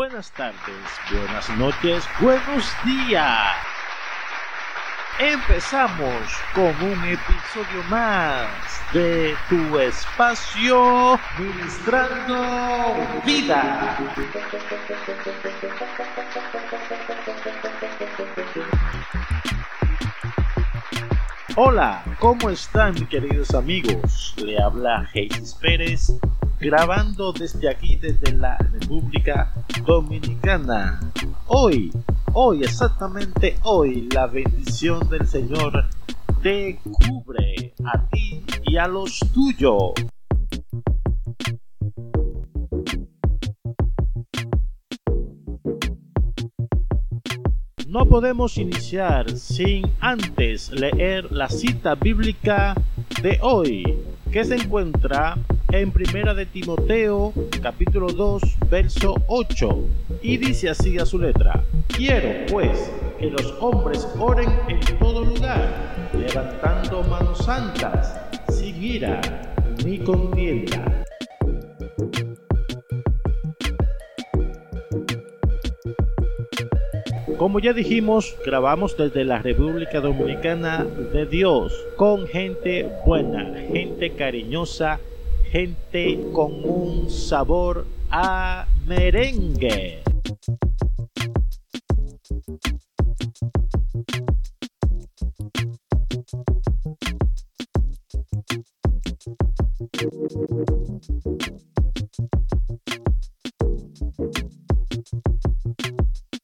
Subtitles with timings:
[0.00, 3.52] buenas tardes, buenas noches, buenos días.
[5.18, 8.48] Empezamos con un episodio más
[8.94, 13.98] de tu espacio Ministrando Vida.
[21.56, 24.32] Hola, ¿cómo están queridos amigos?
[24.38, 26.10] Le habla Jesus Pérez
[26.60, 29.52] grabando desde aquí, desde la República
[29.86, 31.00] Dominicana.
[31.46, 31.90] Hoy,
[32.34, 35.86] hoy, exactamente hoy, la bendición del Señor
[36.42, 39.92] te cubre a ti y a los tuyos.
[47.88, 52.74] No podemos iniciar sin antes leer la cita bíblica
[53.22, 53.98] de hoy,
[54.30, 55.36] que se encuentra
[55.72, 59.68] en Primera de Timoteo, capítulo 2, verso 8,
[60.22, 66.10] y dice así a su letra: Quiero pues que los hombres oren en todo lugar,
[66.12, 69.20] levantando manos santas, sin ira
[69.84, 71.04] ni contienda.
[77.38, 85.00] Como ya dijimos, grabamos desde la República Dominicana de Dios, con gente buena, gente cariñosa,
[85.50, 90.00] gente con un sabor a merengue.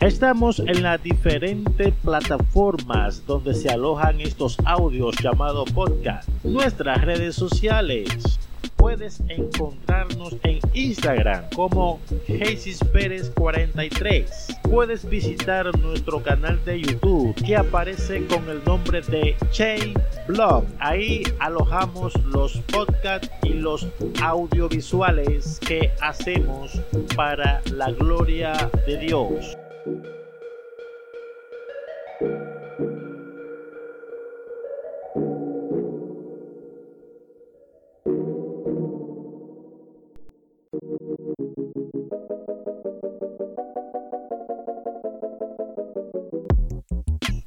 [0.00, 8.38] Estamos en las diferentes plataformas donde se alojan estos audios llamados podcast, nuestras redes sociales,
[8.78, 14.58] puedes encontrarnos en Instagram como Jesus Pérez 43.
[14.62, 19.92] Puedes visitar nuestro canal de YouTube que aparece con el nombre de Chain
[20.26, 20.64] Blog.
[20.78, 23.86] Ahí alojamos los podcasts y los
[24.22, 26.80] audiovisuales que hacemos
[27.14, 29.58] para la gloria de Dios.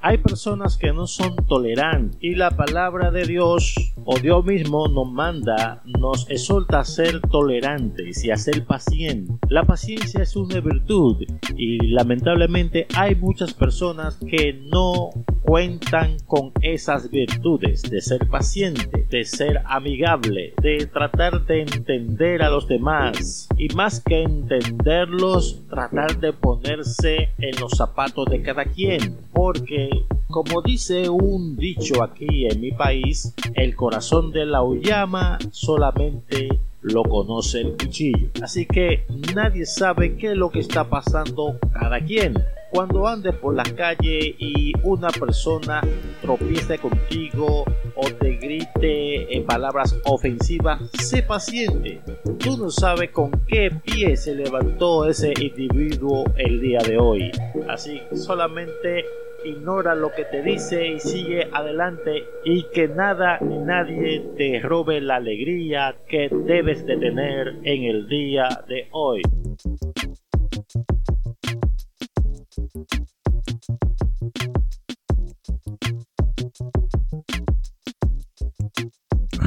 [0.00, 5.10] Hay personas que no son tolerantes y la palabra de Dios o Dios mismo nos
[5.10, 9.36] manda, nos exhorta a ser tolerantes y a ser pacientes.
[9.48, 11.24] La paciencia es una virtud
[11.56, 15.10] y lamentablemente hay muchas personas que no
[15.48, 22.50] cuentan con esas virtudes de ser paciente, de ser amigable, de tratar de entender a
[22.50, 29.16] los demás y más que entenderlos, tratar de ponerse en los zapatos de cada quien,
[29.32, 29.88] porque
[30.26, 36.48] como dice un dicho aquí en mi país, el corazón de la uyama solamente
[36.82, 38.28] lo conoce el cuchillo.
[38.42, 42.34] Así que nadie sabe qué es lo que está pasando cada quien.
[42.70, 45.80] Cuando andes por la calle y una persona
[46.20, 47.64] tropiece contigo
[47.94, 52.00] o te grite en palabras ofensivas, sé paciente.
[52.38, 57.30] Tú no sabes con qué pie se levantó ese individuo el día de hoy.
[57.68, 59.04] Así solamente
[59.44, 65.00] ignora lo que te dice y sigue adelante y que nada ni nadie te robe
[65.00, 69.22] la alegría que debes de tener en el día de hoy.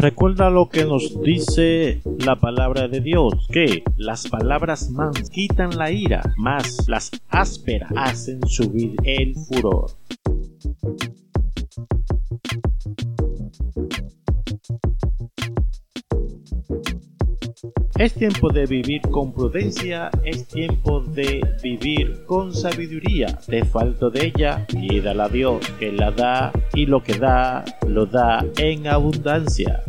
[0.02, 5.92] Recuerda lo que nos dice la palabra de Dios, que las palabras más quitan la
[5.92, 9.92] ira, más las ásperas hacen subir el furor.
[18.00, 23.38] Es tiempo de vivir con prudencia, es tiempo de vivir con sabiduría.
[23.48, 28.08] De falto de ella, pídala a Dios, que la da y lo que da, lo
[28.08, 29.84] da en abundancia.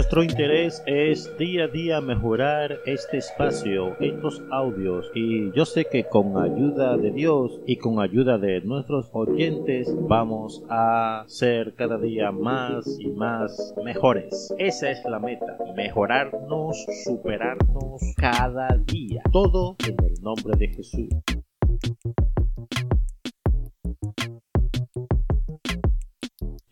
[0.00, 6.04] Nuestro interés es día a día mejorar este espacio, estos audios y yo sé que
[6.04, 12.32] con ayuda de Dios y con ayuda de nuestros oyentes vamos a ser cada día
[12.32, 14.54] más y más mejores.
[14.56, 19.22] Esa es la meta, mejorarnos, superarnos cada día.
[19.30, 21.08] Todo en el nombre de Jesús.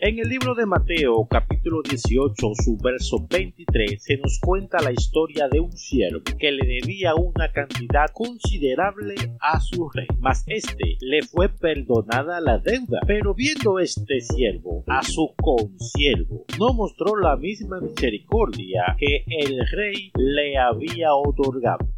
[0.00, 5.49] En el libro de Mateo capítulo 18 su verso 23 se nos cuenta la historia
[5.49, 11.23] de un siervo que le debía una cantidad considerable a su rey, mas este le
[11.23, 13.00] fue perdonada la deuda.
[13.09, 20.12] Pero viendo este siervo a su consiervo, no mostró la misma misericordia que el rey
[20.15, 21.89] le había otorgado.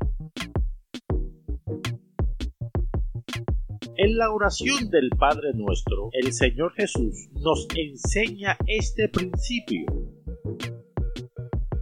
[4.02, 9.84] En la oración del Padre nuestro, el Señor Jesús nos enseña este principio.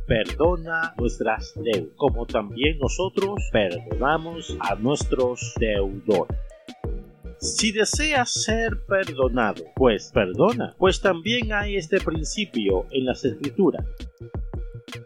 [0.04, 6.36] Perdona nuestras deudas, como también nosotros perdonamos a nuestros deudores.
[7.38, 13.86] Si deseas ser perdonado, pues perdona, pues también hay este principio en las escrituras.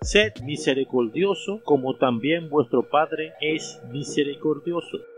[0.00, 5.11] Sed misericordioso como también vuestro Padre es misericordioso.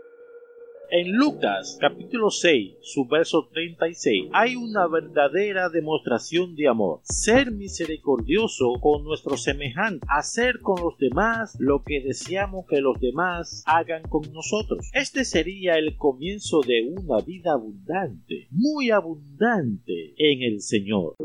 [0.91, 6.99] En Lucas capítulo 6, su verso 36, hay una verdadera demostración de amor.
[7.03, 13.63] Ser misericordioso con nuestro semejante, hacer con los demás lo que deseamos que los demás
[13.65, 14.89] hagan con nosotros.
[14.93, 21.15] Este sería el comienzo de una vida abundante, muy abundante en el Señor.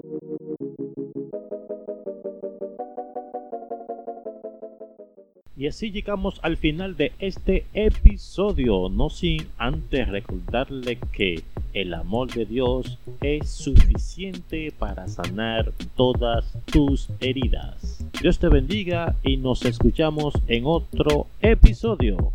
[5.57, 11.43] Y así llegamos al final de este episodio, no sin antes recordarle que
[11.75, 18.05] el amor de Dios es suficiente para sanar todas tus heridas.
[18.21, 22.33] Dios te bendiga y nos escuchamos en otro episodio.